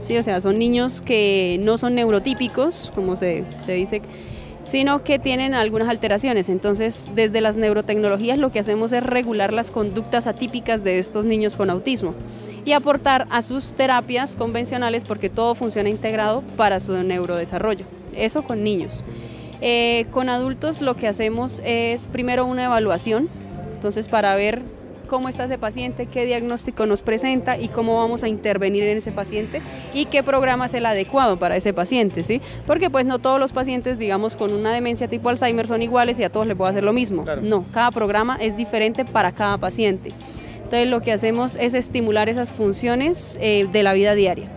Sí, 0.00 0.16
o 0.16 0.22
sea, 0.24 0.40
son 0.40 0.58
niños 0.58 1.00
que 1.00 1.60
no 1.60 1.78
son 1.78 1.94
neurotípicos, 1.94 2.90
como 2.92 3.14
se, 3.14 3.44
se 3.64 3.74
dice, 3.74 4.02
sino 4.64 5.04
que 5.04 5.20
tienen 5.20 5.54
algunas 5.54 5.88
alteraciones. 5.88 6.48
Entonces, 6.48 7.08
desde 7.14 7.40
las 7.40 7.54
neurotecnologías 7.54 8.36
lo 8.36 8.50
que 8.50 8.58
hacemos 8.58 8.92
es 8.92 9.00
regular 9.04 9.52
las 9.52 9.70
conductas 9.70 10.26
atípicas 10.26 10.82
de 10.82 10.98
estos 10.98 11.24
niños 11.24 11.56
con 11.56 11.70
autismo 11.70 12.14
y 12.64 12.72
aportar 12.72 13.28
a 13.30 13.42
sus 13.42 13.74
terapias 13.74 14.34
convencionales 14.34 15.04
porque 15.04 15.30
todo 15.30 15.54
funciona 15.54 15.88
integrado 15.88 16.42
para 16.56 16.80
su 16.80 17.00
neurodesarrollo. 17.04 17.84
Eso 18.16 18.42
con 18.42 18.64
niños. 18.64 19.04
Eh, 19.60 20.06
con 20.10 20.28
adultos 20.28 20.80
lo 20.80 20.96
que 20.96 21.06
hacemos 21.06 21.62
es 21.64 22.08
primero 22.08 22.44
una 22.44 22.64
evaluación 22.64 23.28
entonces, 23.78 24.08
para 24.08 24.34
ver 24.34 24.62
cómo 25.06 25.28
está 25.28 25.44
ese 25.44 25.56
paciente, 25.56 26.06
qué 26.06 26.26
diagnóstico 26.26 26.84
nos 26.84 27.00
presenta 27.00 27.56
y 27.56 27.68
cómo 27.68 27.96
vamos 27.96 28.24
a 28.24 28.28
intervenir 28.28 28.82
en 28.82 28.98
ese 28.98 29.12
paciente 29.12 29.62
y 29.94 30.06
qué 30.06 30.24
programa 30.24 30.66
es 30.66 30.74
el 30.74 30.84
adecuado 30.84 31.38
para 31.38 31.54
ese 31.54 31.72
paciente, 31.72 32.24
¿sí? 32.24 32.40
Porque 32.66 32.90
pues 32.90 33.06
no 33.06 33.20
todos 33.20 33.38
los 33.38 33.52
pacientes, 33.52 33.96
digamos, 33.96 34.34
con 34.34 34.52
una 34.52 34.72
demencia 34.72 35.06
tipo 35.06 35.28
Alzheimer 35.28 35.68
son 35.68 35.80
iguales 35.80 36.18
y 36.18 36.24
a 36.24 36.28
todos 36.28 36.48
les 36.48 36.56
puedo 36.56 36.68
hacer 36.68 36.82
lo 36.82 36.92
mismo. 36.92 37.24
No, 37.40 37.66
cada 37.72 37.92
programa 37.92 38.36
es 38.40 38.56
diferente 38.56 39.04
para 39.04 39.30
cada 39.30 39.58
paciente. 39.58 40.10
Entonces 40.56 40.88
lo 40.88 41.00
que 41.00 41.12
hacemos 41.12 41.54
es 41.54 41.74
estimular 41.74 42.28
esas 42.28 42.50
funciones 42.50 43.38
eh, 43.40 43.68
de 43.70 43.82
la 43.84 43.92
vida 43.92 44.16
diaria. 44.16 44.48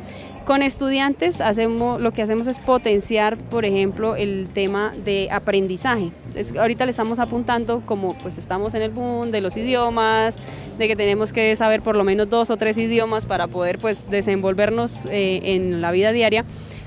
Con 0.52 0.64
estudiantes 0.64 1.40
hacemos, 1.40 2.02
lo 2.02 2.12
que 2.12 2.22
hacemos 2.22 2.46
es 2.46 2.60
potenciar, 2.60 3.38
por 3.38 3.64
ejemplo, 3.64 4.18
el 4.18 4.50
tema 4.54 4.92
de 5.06 5.30
aprendizaje. 5.32 6.12
ahorita 6.60 6.84
le 6.84 6.92
estamos 6.92 7.20
apuntando, 7.20 7.82
como 7.86 8.16
pues 8.16 8.38
estamos 8.38 8.74
en 8.74 8.82
el 8.82 8.92
boom 8.92 9.32
de 9.32 9.40
los 9.40 9.56
idiomas, 9.56 10.38
de 10.78 10.90
que 10.90 10.98
tenemos 10.98 11.32
que 11.32 11.56
saber 11.56 11.82
por 11.82 11.96
lo 11.96 12.04
menos 12.04 12.30
dos 12.30 12.50
o 12.50 12.58
tres 12.58 12.78
idiomas 12.78 13.26
para 13.26 13.48
poder 13.48 13.80
pues 13.80 14.12
desenvolvernos 14.12 15.06
eh, 15.06 15.40
en 15.56 15.80
la 15.80 15.92
vida 15.92 16.12
diaria 16.12 16.44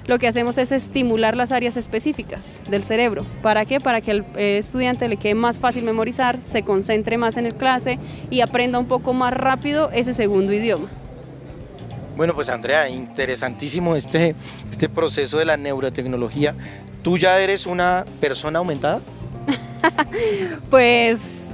lo 0.06 0.18
que 0.18 0.28
hacemos 0.28 0.59
es 0.59 0.71
estimular 0.71 1.35
las 1.35 1.50
áreas 1.50 1.78
específicas 1.78 2.62
del 2.68 2.83
cerebro. 2.83 3.25
¿Para 3.40 3.64
qué? 3.64 3.80
Para 3.80 4.02
que 4.02 4.11
al 4.11 4.26
estudiante 4.37 5.09
le 5.09 5.16
quede 5.16 5.35
más 5.35 5.59
fácil 5.59 5.85
memorizar, 5.85 6.42
se 6.42 6.64
concentre 6.64 7.16
más 7.16 7.38
en 7.38 7.47
el 7.47 7.54
clase 7.54 7.99
y 8.28 8.42
aprenda 8.42 8.78
un 8.78 8.85
poco 8.85 9.14
más 9.14 9.33
rápido 9.33 9.90
ese 9.90 10.12
segundo 10.12 10.52
idioma. 10.52 10.90
Bueno, 12.16 12.35
pues 12.35 12.49
Andrea, 12.49 12.88
interesantísimo 12.88 13.97
este, 13.97 14.37
este 14.71 14.88
proceso 14.88 15.38
de 15.38 15.44
la 15.44 15.56
neurotecnología. 15.56 16.54
¿Tú 17.02 17.18
ya 17.18 17.40
eres 17.40 17.66
una 17.66 18.04
persona 18.21 18.61
aumentada? 18.61 19.00
pues 20.71 21.49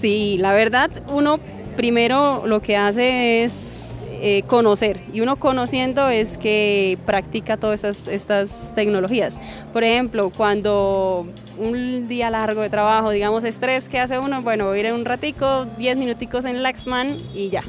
sí, 0.00 0.38
la 0.38 0.54
verdad, 0.54 0.90
uno 1.08 1.38
primero 1.76 2.46
lo 2.46 2.60
que 2.60 2.76
hace 2.76 3.44
es 3.44 3.98
eh, 4.22 4.42
conocer 4.46 5.00
y 5.12 5.20
uno 5.20 5.36
conociendo 5.36 6.08
es 6.08 6.38
que 6.38 6.98
practica 7.06 7.56
todas 7.56 7.84
estas, 7.84 8.08
estas 8.08 8.72
tecnologías. 8.74 9.38
Por 9.72 9.84
ejemplo, 9.84 10.30
cuando 10.30 11.26
un 11.58 12.08
día 12.08 12.30
largo 12.30 12.62
de 12.62 12.70
trabajo, 12.70 13.10
digamos 13.10 13.44
estrés, 13.44 13.88
¿qué 13.88 13.98
hace 13.98 14.18
uno? 14.18 14.40
Bueno, 14.42 14.74
ir 14.74 14.86
en 14.86 14.94
un 14.94 15.04
ratico, 15.04 15.66
10 15.76 15.96
minuticos 15.98 16.46
en 16.46 16.62
Laxman 16.62 17.18
y 17.34 17.50
ya. 17.50 17.62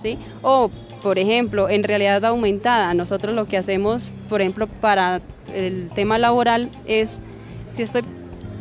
¿Sí? 0.00 0.18
O 0.42 0.70
por 1.04 1.18
ejemplo, 1.18 1.68
en 1.68 1.84
realidad 1.84 2.24
aumentada, 2.24 2.94
nosotros 2.94 3.34
lo 3.34 3.46
que 3.46 3.58
hacemos, 3.58 4.10
por 4.30 4.40
ejemplo, 4.40 4.66
para 4.66 5.20
el 5.52 5.90
tema 5.94 6.16
laboral 6.16 6.70
es, 6.86 7.20
si 7.68 7.82
estoy 7.82 8.00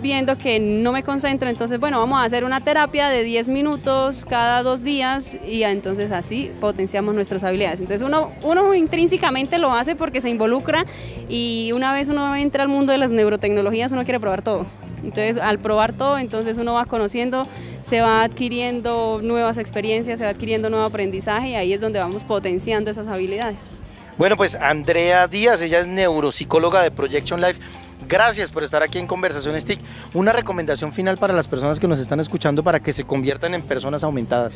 viendo 0.02 0.38
que 0.38 0.60
no 0.60 0.92
me 0.92 1.04
concentro, 1.04 1.48
entonces, 1.48 1.80
bueno, 1.80 2.00
vamos 2.00 2.20
a 2.20 2.26
hacer 2.26 2.44
una 2.44 2.60
terapia 2.60 3.08
de 3.08 3.24
10 3.24 3.48
minutos 3.48 4.26
cada 4.28 4.62
dos 4.62 4.84
días 4.84 5.38
y 5.48 5.64
entonces 5.64 6.12
así 6.12 6.52
potenciamos 6.60 7.16
nuestras 7.16 7.46
habilidades. 7.46 7.80
Entonces 7.80 8.06
uno, 8.06 8.34
uno 8.44 8.74
intrínsecamente 8.74 9.58
lo 9.58 9.72
hace 9.72 9.96
porque 9.96 10.20
se 10.20 10.30
involucra 10.30 10.86
y 11.30 11.72
una 11.74 11.94
vez 11.94 12.10
uno 12.10 12.36
entra 12.36 12.64
al 12.64 12.70
mundo 12.70 12.92
de 12.92 12.98
las 12.98 13.10
neurotecnologías, 13.10 13.94
uno 13.94 14.04
quiere 14.04 14.20
probar 14.20 14.42
todo. 14.42 14.66
Entonces, 15.04 15.38
al 15.38 15.60
probar 15.60 15.94
todo, 15.94 16.18
entonces 16.18 16.58
uno 16.58 16.74
va 16.74 16.86
conociendo, 16.86 17.48
se 17.82 18.02
va 18.02 18.24
adquiriendo 18.24 19.20
nuevas 19.22 19.58
experiencias, 19.58 20.20
se 20.20 20.26
va 20.26 20.32
adquiriendo 20.32 20.70
nuevo 20.70 20.86
aprendizaje 20.86 21.50
y 21.50 21.56
ahí 21.56 21.74
es 21.74 21.82
donde 21.82 22.00
vamos 22.00 22.24
potenciando 22.24 22.90
esas 22.90 23.08
habilidades. 23.08 23.82
Bueno, 24.18 24.38
pues 24.38 24.56
Andrea 24.56 25.28
Díaz, 25.28 25.62
ella 25.62 25.80
es 25.80 25.88
neuropsicóloga 25.88 26.82
de 26.84 26.92
Projection 26.92 27.42
Life. 27.42 27.60
Gracias 28.08 28.52
por 28.52 28.64
estar 28.64 28.84
aquí 28.84 29.00
en 29.00 29.08
Conversaciones 29.08 29.66
TIC. 29.66 29.80
Una 30.14 30.32
recomendación 30.32 30.94
final 30.94 31.18
para 31.18 31.34
las 31.34 31.48
personas 31.48 31.80
que 31.80 31.88
nos 31.88 32.00
están 32.00 32.20
escuchando 32.20 32.64
para 32.64 32.80
que 32.80 32.94
se 32.94 33.04
conviertan 33.04 33.54
en 33.54 33.64
personas 33.64 34.04
aumentadas. 34.04 34.54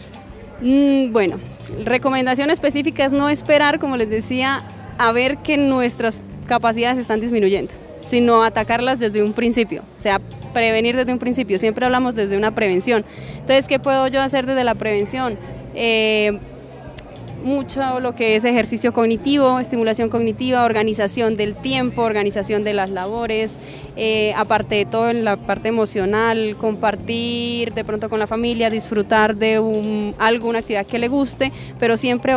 Mm, 0.62 1.12
bueno, 1.12 1.40
recomendación 1.84 2.50
específica 2.50 3.06
es 3.06 3.12
no 3.12 3.30
esperar, 3.30 3.80
como 3.80 3.98
les 3.98 4.10
decía, 4.10 4.64
a 4.98 5.12
ver 5.12 5.38
que 5.38 5.58
nuestras 5.58 6.22
capacidades 6.48 6.98
están 6.98 7.20
disminuyendo, 7.20 7.74
sino 8.00 8.44
atacarlas 8.44 9.00
desde 9.00 9.22
un 9.22 9.34
principio, 9.34 9.84
o 9.98 10.00
sea, 10.00 10.20
prevenir 10.54 10.96
desde 10.96 11.14
un 11.14 11.20
principio. 11.20 11.60
Siempre 11.60 11.86
hablamos 11.86 12.16
desde 12.16 12.38
una 12.38 12.54
prevención. 12.54 13.06
Entonces, 13.34 13.68
¿qué 13.68 13.80
puedo 13.80 14.08
yo 14.08 14.22
hacer 14.22 14.46
desde 14.46 14.64
la 14.64 14.76
prevención? 14.76 15.38
Eh, 15.76 16.40
mucho 17.44 18.00
lo 18.00 18.16
que 18.16 18.36
es 18.36 18.46
ejercicio 18.46 18.94
cognitivo, 18.94 19.60
estimulación 19.60 20.10
cognitiva, 20.10 20.66
organización 20.66 21.38
del 21.38 21.56
tiempo, 21.56 22.02
organización 22.02 22.64
de 22.64 22.74
las 22.74 22.90
labores, 22.90 23.60
eh, 23.96 24.34
aparte 24.36 24.76
de 24.76 24.86
todo 24.86 25.10
en 25.10 25.24
la 25.24 25.38
parte 25.38 25.70
emocional, 25.70 26.56
compartir 26.58 27.74
de 27.74 27.84
pronto 27.84 28.10
con 28.10 28.20
la 28.20 28.28
familia, 28.28 28.70
disfrutar 28.70 29.36
de 29.36 29.60
un, 29.60 30.14
alguna 30.20 30.60
actividad 30.60 30.86
que 30.86 31.00
le 31.00 31.08
guste, 31.08 31.52
pero 31.80 31.98
siempre 31.98 32.34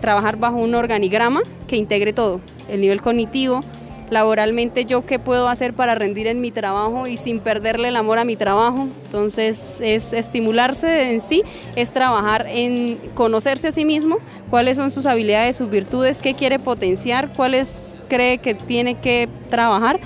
trabajar 0.00 0.36
bajo 0.36 0.56
un 0.56 0.74
organigrama 0.74 1.42
que 1.68 1.76
integre 1.76 2.12
todo, 2.12 2.40
el 2.68 2.80
nivel 2.80 3.00
cognitivo, 3.00 3.62
laboralmente 4.10 4.84
yo 4.84 5.06
qué 5.06 5.18
puedo 5.18 5.48
hacer 5.48 5.72
para 5.72 5.94
rendir 5.94 6.26
en 6.26 6.40
mi 6.40 6.50
trabajo 6.50 7.06
y 7.06 7.16
sin 7.16 7.40
perderle 7.40 7.88
el 7.88 7.96
amor 7.96 8.18
a 8.18 8.24
mi 8.24 8.36
trabajo. 8.36 8.88
Entonces 9.04 9.80
es 9.82 10.12
estimularse 10.12 11.12
en 11.12 11.20
sí, 11.20 11.42
es 11.76 11.92
trabajar 11.92 12.46
en 12.48 12.98
conocerse 13.14 13.68
a 13.68 13.72
sí 13.72 13.84
mismo, 13.84 14.18
cuáles 14.50 14.76
son 14.76 14.90
sus 14.90 15.06
habilidades, 15.06 15.56
sus 15.56 15.70
virtudes, 15.70 16.20
qué 16.20 16.34
quiere 16.34 16.58
potenciar, 16.58 17.32
cuáles 17.34 17.96
cree 18.08 18.38
que 18.38 18.54
tiene 18.54 18.96
que 18.98 19.28
trabajar 19.48 20.00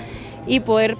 y 0.47 0.59
poder 0.59 0.95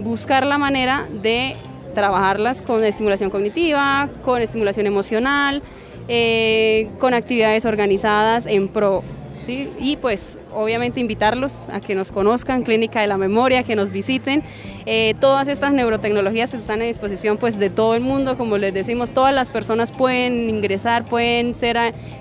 buscar 0.00 0.44
la 0.44 0.58
manera 0.58 1.06
de 1.22 1.56
trabajarlas 1.94 2.62
con 2.62 2.82
estimulación 2.84 3.30
cognitiva, 3.30 4.08
con 4.24 4.42
estimulación 4.42 4.86
emocional, 4.86 5.62
eh, 6.08 6.88
con 6.98 7.14
actividades 7.14 7.64
organizadas 7.64 8.46
en 8.46 8.68
pro 8.68 9.02
y 9.48 9.96
pues 10.00 10.38
obviamente 10.54 11.00
invitarlos 11.00 11.68
a 11.70 11.80
que 11.80 11.94
nos 11.94 12.12
conozcan, 12.12 12.62
Clínica 12.62 13.00
de 13.00 13.06
la 13.06 13.16
Memoria, 13.16 13.62
que 13.62 13.76
nos 13.76 13.90
visiten. 13.90 14.42
Eh, 14.86 15.14
todas 15.20 15.48
estas 15.48 15.72
neurotecnologías 15.72 16.54
están 16.54 16.82
a 16.82 16.84
disposición 16.84 17.38
pues 17.38 17.58
de 17.58 17.70
todo 17.70 17.94
el 17.94 18.00
mundo, 18.00 18.36
como 18.36 18.58
les 18.58 18.74
decimos, 18.74 19.12
todas 19.12 19.34
las 19.34 19.50
personas 19.50 19.92
pueden 19.92 20.50
ingresar, 20.50 21.04
pueden 21.04 21.54
ser 21.54 21.78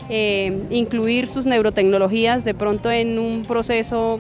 eh, 0.10 0.64
incluir 0.70 1.28
sus 1.28 1.46
neurotecnologías 1.46 2.46
de 2.46 2.54
pronto 2.54 2.92
en 2.92 3.20
un 3.20 3.44
proceso 3.44 4.20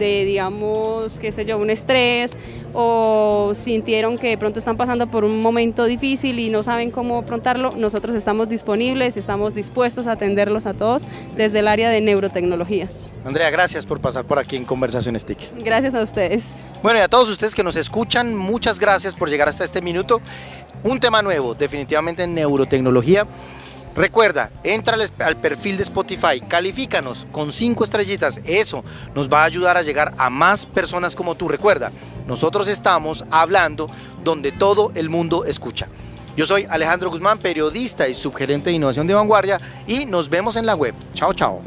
de, 0.00 0.24
digamos, 0.24 1.20
qué 1.20 1.30
sé 1.30 1.44
yo, 1.44 1.58
un 1.58 1.70
estrés 1.70 2.36
o 2.74 3.52
sintieron 3.54 4.18
que 4.18 4.30
de 4.30 4.38
pronto 4.38 4.58
están 4.58 4.76
pasando 4.76 5.08
por 5.08 5.24
un 5.24 5.40
momento 5.40 5.84
difícil 5.84 6.40
y 6.40 6.50
no 6.50 6.64
saben 6.64 6.90
cómo 6.90 7.20
afrontarlo, 7.20 7.72
nosotros 7.76 8.16
estamos 8.16 8.48
disponibles, 8.48 9.16
estamos 9.16 9.54
dispuestos 9.54 10.08
a 10.08 10.12
atenderlos 10.12 10.66
a 10.66 10.74
todos 10.74 11.06
desde 11.36 11.60
el 11.60 11.68
área 11.68 11.90
de 11.90 12.00
neurotecnologías. 12.00 13.12
Andrea, 13.24 13.50
gracias 13.50 13.86
por 13.86 14.00
pasar 14.00 14.24
por 14.24 14.40
aquí 14.40 14.56
en 14.56 14.64
Conversaciones 14.64 15.24
TIC. 15.24 15.38
Gracias 15.62 15.94
a 15.94 16.02
ustedes. 16.02 16.64
Bueno, 16.82 16.98
y 16.98 17.02
a 17.02 17.08
todos 17.08 17.28
ustedes 17.28 17.54
que 17.54 17.62
nos 17.62 17.76
escuchan, 17.76 18.36
muchas 18.36 18.80
gracias 18.80 19.14
por 19.14 19.30
llegar 19.30 19.48
hasta 19.48 19.62
este 19.62 19.80
minuto. 19.80 20.20
Un 20.82 20.98
tema 20.98 21.22
nuevo, 21.22 21.54
definitivamente 21.54 22.22
en 22.22 22.34
neurotecnología. 22.34 23.26
Recuerda, 23.94 24.50
entra 24.62 24.96
al 25.18 25.36
perfil 25.36 25.76
de 25.76 25.82
Spotify, 25.82 26.40
califícanos 26.46 27.26
con 27.32 27.52
cinco 27.52 27.84
estrellitas. 27.84 28.40
Eso 28.44 28.84
nos 29.14 29.28
va 29.28 29.42
a 29.42 29.46
ayudar 29.46 29.76
a 29.76 29.82
llegar 29.82 30.14
a 30.16 30.30
más 30.30 30.64
personas 30.64 31.16
como 31.16 31.34
tú. 31.34 31.48
Recuerda, 31.48 31.90
nosotros 32.26 32.68
estamos 32.68 33.24
hablando 33.30 33.90
donde 34.22 34.52
todo 34.52 34.92
el 34.94 35.08
mundo 35.08 35.44
escucha. 35.44 35.88
Yo 36.36 36.46
soy 36.46 36.66
Alejandro 36.70 37.10
Guzmán, 37.10 37.38
periodista 37.38 38.08
y 38.08 38.14
subgerente 38.14 38.70
de 38.70 38.76
innovación 38.76 39.06
de 39.06 39.14
vanguardia 39.14 39.60
y 39.86 40.06
nos 40.06 40.28
vemos 40.28 40.56
en 40.56 40.66
la 40.66 40.76
web. 40.76 40.94
Chao, 41.14 41.34
chao. 41.34 41.60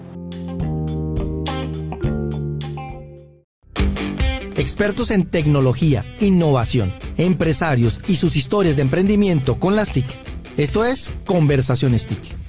Expertos 4.55 5.11
en 5.11 5.29
tecnología, 5.29 6.05
innovación, 6.21 6.93
empresarios 7.17 7.99
y 8.07 8.15
sus 8.15 8.37
historias 8.37 8.77
de 8.77 8.83
emprendimiento 8.83 9.59
con 9.59 9.75
las 9.75 9.91
TIC 9.91 10.32
esto 10.57 10.85
es 10.85 11.13
Conversaciones 11.25 12.05
TIC. 12.05 12.43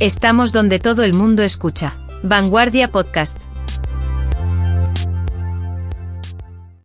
Estamos 0.00 0.52
donde 0.52 0.78
todo 0.78 1.02
el 1.02 1.12
mundo 1.12 1.42
escucha. 1.42 1.96
Vanguardia 2.22 2.90
Podcast. 2.92 3.47